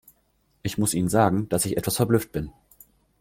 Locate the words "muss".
0.79-0.95